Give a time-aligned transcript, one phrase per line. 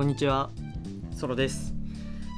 [0.00, 0.48] こんにちは。
[1.14, 1.74] ソロです。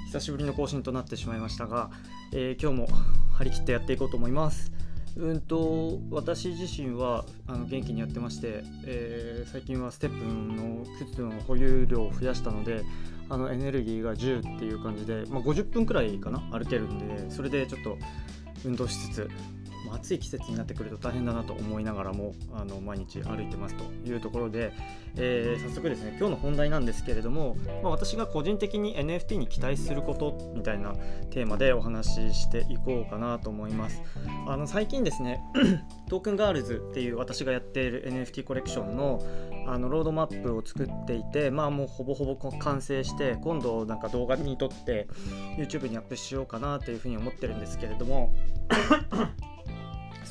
[0.07, 1.93] 久しぶりの更新となってしまいましたが、
[2.33, 2.99] えー、今日も
[3.35, 4.73] 張り切ってやっていこうと思います。
[5.17, 12.83] うんと私自身はあの元気にやってまして、えー、最近はステップの靴の保有量を増やしたので
[13.29, 17.97] あのエネルギーが10っていう感じで、まあ、50分くらいかな歩けるんでそれでちょっと
[18.65, 19.31] 運動しつつ
[19.95, 24.73] 暑い季節になってくると大変だなと思いながらもあの毎日歩いてますというところで、
[25.17, 30.95] えー、早速ですね今日の本題なんですけれども、まあ、私が個人的に NFT に期待することみたいな
[31.31, 34.03] テーマでお話ししていこうかなと思います。
[34.47, 35.41] あの最近ですね
[36.09, 39.23] トークンガールズっていう私がやっている NFT コレクションの
[39.67, 45.07] あのロードマップを作っていてまあもうほぼほぼ完成して今度なんか動画に撮って
[45.57, 48.35] YouTube にアップしようかなというふうに思ってるんですけれども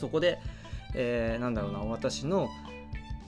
[0.02, 0.40] そこで、
[0.96, 2.50] えー、なんだろうな私の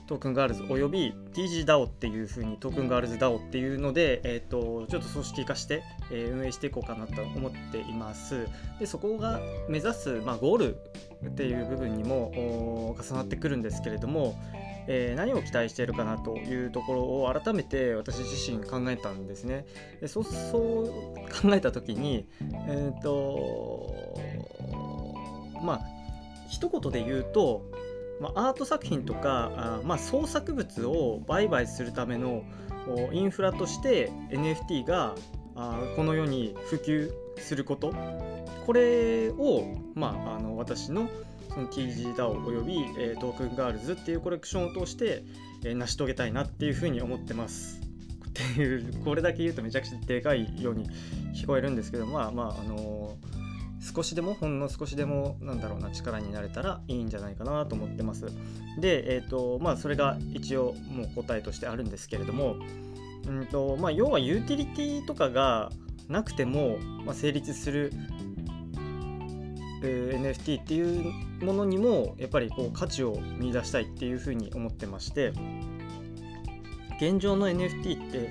[0.06, 8.46] トークンガールズおよび TGDAO っていう風にトークンガールズ DAO っていうので、えーと、ちょっと組織化して、えー、運営していこうかなと思っています。
[8.78, 10.76] でそこが目指す、まあ、ゴール
[11.26, 14.38] っていう部分にも重なってくるんですけれども、
[14.88, 19.64] えー、何を期待しているかなというところを改めて私自身考えたんですね。
[20.02, 22.28] でそうそう考えた時に
[22.68, 24.18] えっ、ー、と
[25.62, 25.93] まあ
[26.54, 27.62] 一言で言うと、
[28.20, 32.44] まあ、アート作品とかあ、まあ、創作物を売買するための
[33.12, 35.14] インフラとして NFT が
[35.56, 37.92] あこの世に普及すること
[38.66, 41.08] これを、まあ、あの私の
[41.52, 45.22] その TGDAO および、えー、トークンガールズっていうコレクションを通して、
[45.64, 47.80] えー、成し遂げたいなっていうふうに思ってます。
[48.28, 50.90] っていうこれだけ言うとめちゃくちゃでかいように
[51.32, 53.33] 聞こえるんですけどまあまああのー
[53.94, 58.26] 少しでもほんの少しでもなんだろうな力になれたらいいんじゃないかなと思ってます。
[58.78, 62.56] で、えーとまあ、それが一応もう答えとしてあるんですけれども、
[63.28, 65.70] うんとまあ、要はユーティリティとかが
[66.08, 67.92] なくても、ま、成立する、
[69.82, 75.32] NFT っていうものにもやっぱりこう価値を見出したいっていうふうに思ってまして
[76.98, 78.30] 現状の NFT って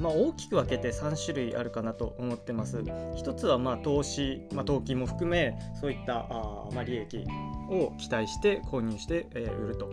[0.00, 2.82] まあ、大きく分けて3種類あるかなと思ってます。
[3.16, 7.24] 一つはまあ投資、まあ、投機も含めそういったあ、まあ、利益
[7.70, 9.90] を期待して購入して、えー、売ると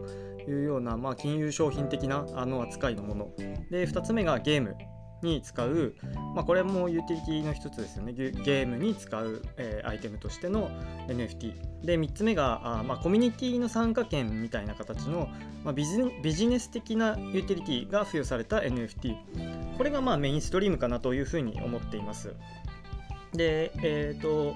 [0.49, 3.31] いうような、まあ、金融商品的なあの扱いのもの
[3.69, 4.75] で2つ目がゲーム
[5.23, 5.95] に使う、
[6.35, 8.13] まあ、これもユーティリティの一つですよね。
[8.13, 10.69] ゲームに使う、えー、アイテムとしての
[11.07, 15.29] NFT で3つ目があ、まあ、コミュニティの参加権みたいな形の、
[15.63, 22.33] まあ、ビジビジネス的なユーティリティが付与された NFT これがまあメインストリームかなというふうに思っています。
[23.33, 24.55] でえっ、ー、と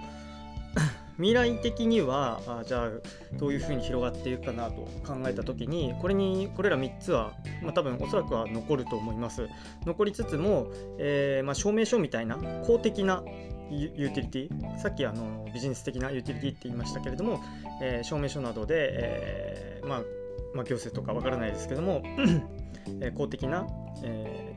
[1.18, 2.90] 未来的にはあじゃあ
[3.38, 9.48] どういうふうに広がっていくかなと考えた時にこれにこれら3つは、まあ、多分おそらくは残ると思います。
[9.86, 10.68] 残りつつも、
[11.00, 13.24] えー、まあ、証明書みたいな公的な
[13.70, 17.42] ユーティリティさっきあのビジネス的なユーティリティって言いましたけれども、
[17.82, 20.02] えー、証明書などで、えー、まあ、
[20.54, 22.04] まあ、行政とかわからないですけども
[23.02, 23.68] え公的な、
[24.04, 24.56] え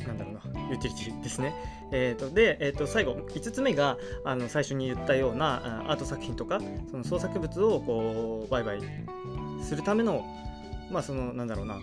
[0.00, 1.54] ー、なんだろうな、ユーティリティですね。
[1.92, 8.80] えーと、で、えーと、最後、5つ目があの最初に言ったようなアート作品とか、その創作物をこう売買
[9.62, 10.24] するための、
[10.90, 11.78] まあ、その、なんだろうな、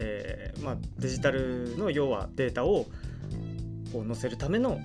[0.00, 2.86] えー、まあ、デジタルの要はデータを
[3.92, 4.80] こう載せるための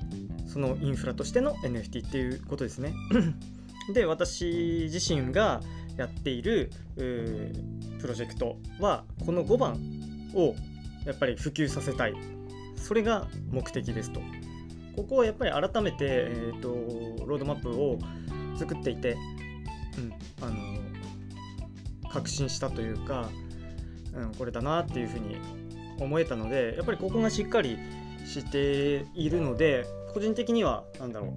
[0.47, 2.93] そのインフラとしての NFT っていうことですね。
[3.93, 5.61] で私自身が
[5.99, 9.73] やっているプロジェクトはこの5番
[10.33, 10.55] を
[11.05, 12.13] やっぱり普及させたい。
[12.75, 14.21] それが目的ですと。
[14.95, 17.99] ここはやっぱり改めて、えーと、ロードマップを
[18.57, 19.17] 作っていて、
[19.97, 23.29] うん、あの確信したというか、
[24.13, 25.37] うん、これだなっていうふうに
[25.99, 27.77] 思えたのでやっぱりここがしっかり
[28.25, 31.33] しているので個人的には何だろ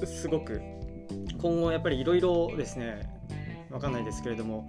[0.00, 0.60] うすごく
[1.40, 3.13] 今後やっぱりいろいろですね
[3.74, 4.68] 分かんないですけれども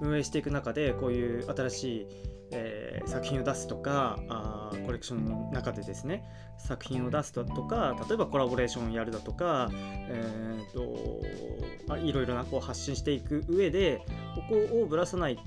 [0.00, 2.06] 運営していく中でこういう新しい、
[2.52, 6.24] えー、作品を出すとかあコレクションの中でですね
[6.58, 14.00] 作品を出すだとか例えばコラボレーションをやるだとか、えーと、といろいろなこう発信していく上で
[14.34, 15.38] ここをぶらさない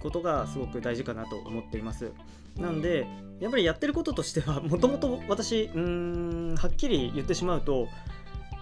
[0.00, 2.12] ことがすごく大事かなと思っています。
[2.56, 3.06] なんで
[3.40, 7.88] やっぱりやってることとしては もともと私うんはっきり言ってしまうと、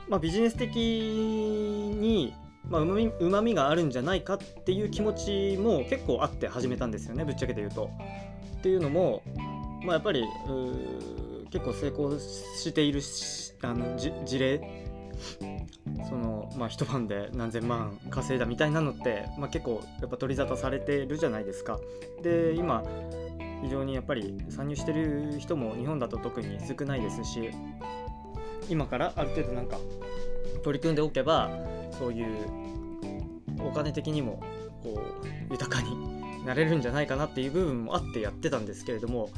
[0.08, 2.32] まあ、ビジネス的に
[2.72, 7.90] まあ、うまみがあるんじゃないかっていう気持ちも結構あって始めたんですよねぶっちゃけて言うと。
[8.58, 9.22] っていうのも、
[9.84, 10.24] まあ、やっぱり
[11.50, 13.02] 結構成功している
[13.62, 14.88] あの事例
[16.08, 21.78] そのまあ一晩で何千万稼いだみたいなのって、まあ、結構やっぱ取り沙汰されてるじゃないですか。
[22.22, 22.82] で今
[23.62, 27.50] 非常にやっぱり参入してる人も日本だと特に少ないですし
[28.70, 29.76] 今からある程度なんか
[30.64, 31.50] 取り組んでおけば
[31.98, 32.61] そういう
[33.66, 34.42] お金的にも
[34.82, 39.30] こう豊かになれるんじゃないかなっていう部分もあってやってたんですけれども、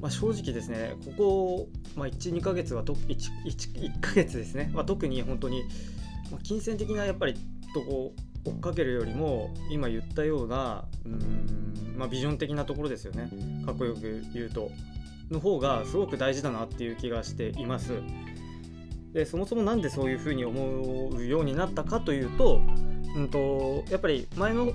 [0.00, 3.08] まあ、正直ですねここ、まあ、12ヶ月はと 1,
[3.46, 5.64] 1, 1ヶ月ですね、まあ、特に本当に、
[6.30, 7.34] ま金銭的なやっぱり
[7.72, 8.12] とこ
[8.44, 13.30] 追っかけるよりも今言ったようなうん、まあ、ビジョン的なところですよね。
[13.64, 14.70] かっこよく言うと。
[15.30, 17.94] の方がすごく大事だなっていう気がしています。
[19.14, 22.60] でそもそも何でそういうふうに思うようになったかというと,、
[23.16, 24.72] うんと、やっぱり前の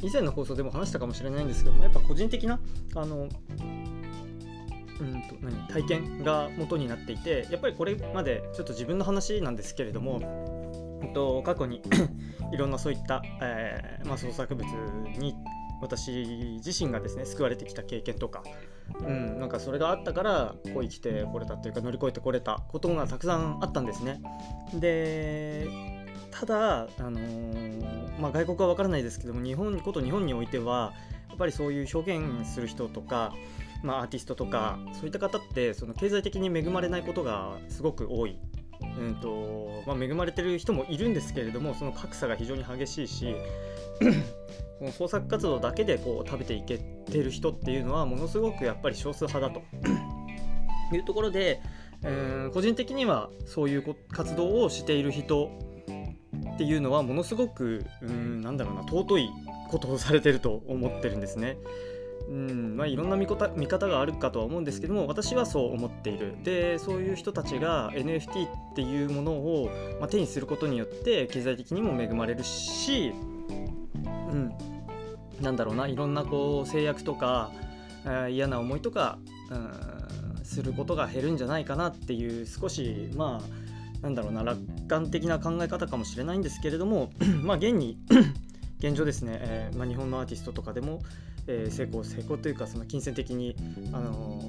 [0.00, 2.60] 以前の放送でも話したかもしれないんですけどもやっぱ個人的な
[2.94, 3.28] あの
[5.00, 10.20] うんと何体験が元になっていてやっぱりこれまでちょっと自分の話なんですけれども、
[11.02, 11.82] うんと、過去に
[12.52, 14.66] いろんなそういった、えーまあ、創作物
[15.18, 15.34] に
[15.80, 18.42] 私自身がですね救われてきた経験とか、
[19.00, 24.20] うん、なんかそれがあったからこう生きてこれたというか乗り越えてこれたことがたくさんあったんですね。
[24.74, 25.68] で
[26.30, 30.92] ただ、あのー、まあ、外国は分からないですけども日本こと日本においては
[31.28, 33.34] やっぱりそういう表現する人とか、
[33.82, 38.38] まあ、アーティストとかそういった方ってその経済的に恵まれないことがすごく多い。
[38.98, 43.36] うんとまあ、恵まれてる人もいるんですけれどもその格差が非常に激しいし
[44.78, 49.62] この創作活動だけでこう食べていけてる人っていうのはものすごくやっぱり少数派だと
[50.96, 51.60] いうところで、
[52.02, 55.50] えー、個人的にはそういう活動をしている人
[56.54, 59.30] っていうのはものすごくうんなんだろうな尊い
[59.68, 61.56] ことをされてると思ってるんですね。
[62.28, 73.12] うんまあ、いろんな見方見方があるかとは思うんですけども私はそう思っているでそういう人たちが NFT っていうものを、まあ、手にすることによって経済的にも恵まれるし、
[74.30, 74.52] うん、
[75.40, 77.50] なんだろうないろんなこう制約とか
[78.30, 79.18] 嫌な思いとか、
[79.50, 87.10] うん、することが減るんじゃないかなっていう少しまあなんだろうな楽観的な考え方かもしれないんですけれども
[87.42, 87.98] まあ現に
[88.78, 91.00] 現状ですね、えー、まあ、日本のアーティストとかでも、
[91.46, 93.54] えー、成功成功というかその金銭的に、
[93.92, 94.40] あの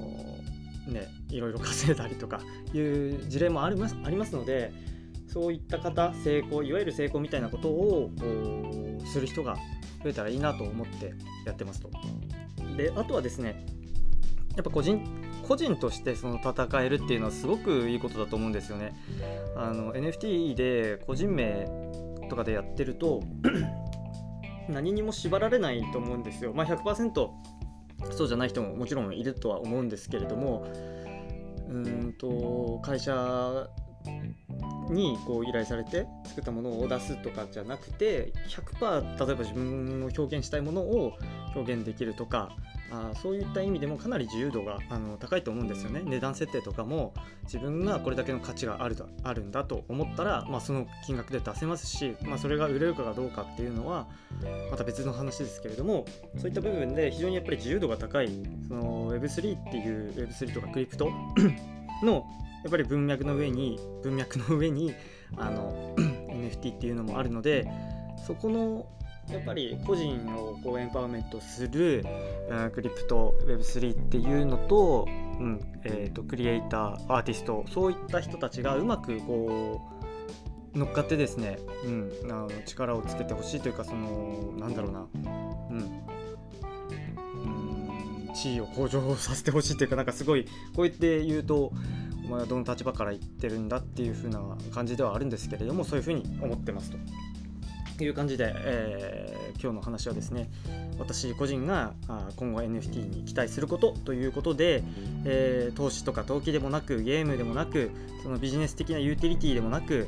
[0.87, 2.39] ー、ね、いろいろ稼いだりとか
[2.73, 4.71] いう事例もありますありますので
[5.27, 8.09] そういった方成功いわゆる成功みたいなことを
[9.05, 9.55] する人が
[10.03, 11.13] 増えたらいいなと思って
[11.45, 11.89] やってますと。
[12.77, 13.65] であとはですね
[14.55, 15.01] やっぱ個人
[15.47, 18.93] 個人としてその戦えるっていうのはすごくいいことだと思うんですよね。
[19.55, 21.67] あの NFT で個人名
[22.29, 23.21] とかでやってると
[24.69, 26.53] 何にも縛られないと思うんですよ。
[26.53, 27.29] まあ、100%
[28.11, 30.65] そうじゃない人ももちろんいるとは思うんですけれども
[31.69, 33.69] うんと会社
[34.91, 41.13] にこう依頼されて作ったものを出すとかじゃなくて100%例えば自分の表現したいものを
[41.55, 42.55] 表現できるとか
[42.91, 46.01] あそういった意味でもかなり自由度があの高いと思うんですよね。
[46.03, 54.07] 値段設定とかも自分がこれだけの価値があるとあるんだと思ったら、まあ、その金額で出せますし、まあ、それが売れるかどうかっていうのは
[54.69, 56.05] また別の話ですけれども
[56.37, 58.29] そういった部分で非常にやっぱり自由度が高い
[58.67, 61.09] その Web3 っていう Web3 とかクリプト
[62.03, 62.25] の
[62.63, 64.93] やっぱり文脈の上に文脈の上に
[65.37, 65.95] あの
[66.29, 67.67] NFT っていうのもあるので
[68.25, 68.85] そこの
[69.29, 72.05] やっぱり個人をこうエンパワーメントする、
[72.49, 79.81] うん、クリプト Web3 っていうのと,、うんえーと、クリエイターアーティストそういった人たちがうまくこ
[80.73, 85.07] う乗っかってですね、うん、あの力をつけてほしいというかそのなんだろうな、
[85.69, 86.01] うん、
[88.33, 91.71] 地位を向上させてほしいというかなんかすごいこうやって言うと
[92.31, 94.39] お前はどの立場から言ってるんだっていう風な
[94.73, 96.97] 感じではあるんですけれどもそういう風に思ってますと。
[98.01, 100.49] いう感じで、えー、今日の話はですね
[100.97, 101.93] 私個人が
[102.35, 104.81] 今後 NFT に期待することということで、
[105.23, 107.91] えー、投資とか投機でもなくゲームでもなく
[108.23, 110.07] そのビジネス的なユーティリティでもなく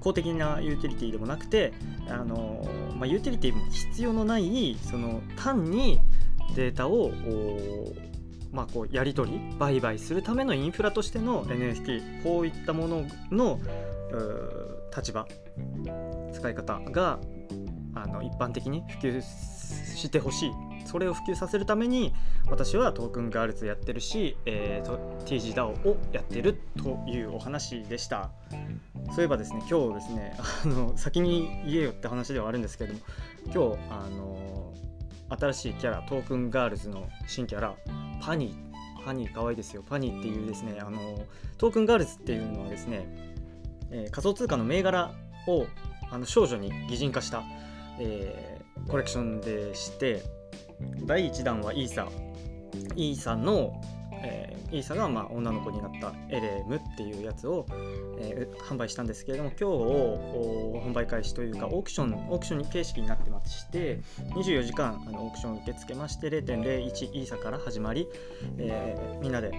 [0.00, 1.72] 公的なユーティリティでもなくて
[2.08, 5.98] あの、まあ、ユーティリティも必要のないその単に
[6.54, 7.10] データを
[8.52, 13.60] まあ、こうやり取り売買するためのインフラとしての NFT こういったものの
[14.96, 15.26] 立場
[16.32, 17.18] 使い方が
[17.94, 20.50] あの一般的に普及してほしい。
[20.88, 22.14] それを普及させるために
[22.46, 28.30] 私はトークンガールズやってるし、えー、TGDAO をやってるというお話でした。
[29.14, 33.00] そういえばですね今日ですねあの先に言えよって話ではあるんですけれども
[33.46, 34.74] 今日あの
[35.28, 37.74] 新しいキャラトークンガールズの新キャラ
[38.20, 39.82] パニーパニー可愛いですよ。
[39.82, 40.98] パニーっていうですねあの
[41.56, 43.06] トークンガールズっていうのはですね、
[43.90, 45.12] えー、仮想通貨の銘柄
[45.46, 45.66] を
[46.10, 47.42] あの少女に擬人化した、
[48.00, 50.22] えー、コレクションでして
[51.04, 52.08] 第1弾はイーサ
[52.96, 53.80] イーサの、
[54.70, 57.66] イーサがまあ女の子になったエレムっていうやつを、
[58.18, 59.70] えー、販売したんですけれども今
[60.82, 64.00] 日販売開始というかオークションオークション形式になってまして
[64.34, 68.08] 24時間あのオークション受け付けまして0.01イーサから始まり、
[68.58, 69.52] えー、みんなで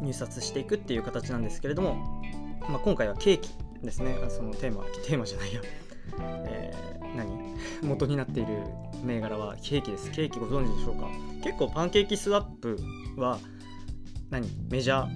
[0.00, 2.22] 入札していくっていう形なんですけれども、
[2.68, 3.50] まあ、今回はケーキ
[3.82, 4.16] ですね。
[4.28, 5.60] そのテーマテーマじゃないや、
[6.20, 7.56] えー、何？
[7.82, 8.64] 元になっている
[9.04, 10.10] 銘柄はケーキです。
[10.10, 11.08] ケーキご存知でしょうか？
[11.42, 12.78] 結構パンケーキスワップ
[13.16, 13.38] は
[14.30, 14.48] 何？
[14.70, 15.06] メジャ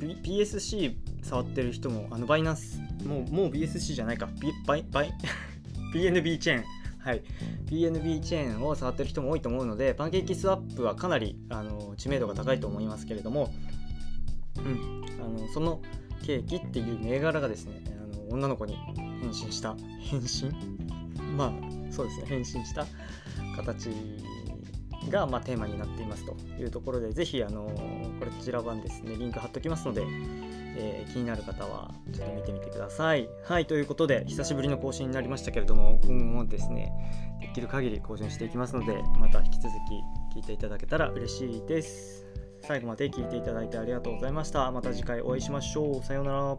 [0.00, 4.28] ー？PSC 触ってる人もあのバイナンスもうもう BSC じゃないか。
[4.66, 5.12] バイバイ？
[5.94, 6.64] PNB チェーン。
[6.98, 7.22] はい、
[7.66, 13.52] PNB チェーンを触ってる人も多いと思うのでパンケーキスワップはかなりあの知名度が高いと思いますけれども、
[14.58, 15.82] うん、あのその
[16.24, 18.76] ケーキっていう銘柄がですねあの女の子に
[19.20, 20.52] 変身した変身？
[21.36, 21.52] まあ
[21.92, 22.26] そうですね。
[22.26, 22.86] 変身した
[23.56, 23.90] 形
[25.10, 27.72] が、まあ、テーマになっていますというところでぜひあのこ
[28.40, 30.02] ちら版ですねリンク貼っておきますので、
[30.76, 33.28] えー、気になる方はちょっと見てみてください。
[33.44, 36.92] はいということで久しぶりの更新になりましたけれども今後もですね
[37.40, 39.74] できる限り更新していきますのでまた引き続
[40.32, 42.26] き聞いていただけたら嬉しいです。
[42.64, 44.70] 最後まで聞いていただいてありがとうございました。
[44.70, 46.04] また次回お会いしましょう。
[46.04, 46.56] さようなら。